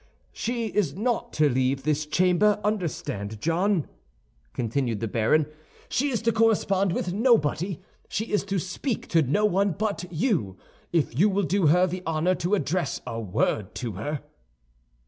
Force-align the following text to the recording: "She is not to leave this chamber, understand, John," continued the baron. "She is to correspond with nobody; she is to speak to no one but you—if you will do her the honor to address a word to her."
"She 0.33 0.65
is 0.69 0.95
not 0.95 1.31
to 1.33 1.47
leave 1.47 1.83
this 1.83 2.07
chamber, 2.07 2.59
understand, 2.63 3.39
John," 3.39 3.87
continued 4.51 4.99
the 4.99 5.07
baron. 5.07 5.45
"She 5.89 6.09
is 6.09 6.23
to 6.23 6.31
correspond 6.31 6.91
with 6.91 7.13
nobody; 7.13 7.79
she 8.09 8.31
is 8.31 8.43
to 8.45 8.57
speak 8.57 9.07
to 9.09 9.21
no 9.21 9.45
one 9.45 9.73
but 9.73 10.11
you—if 10.11 11.19
you 11.19 11.29
will 11.29 11.43
do 11.43 11.67
her 11.67 11.85
the 11.85 12.01
honor 12.07 12.33
to 12.33 12.55
address 12.55 12.99
a 13.05 13.19
word 13.19 13.75
to 13.75 13.91
her." 13.91 14.23